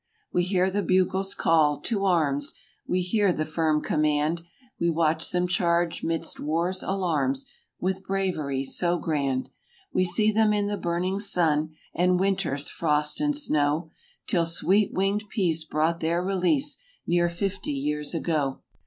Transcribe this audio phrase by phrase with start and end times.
[0.33, 2.55] We hear the bugle's call "To arms!"
[2.87, 4.41] We hear the firm command;
[4.79, 7.45] We watch them charge 'midst war's alarms
[7.79, 9.51] With bravery so grand;
[9.93, 13.91] We see them in the burning sun And winter's frost and snow,
[14.25, 16.79] 'Till sweet winged peace brought their release.
[17.05, 18.61] Near fifty years ago.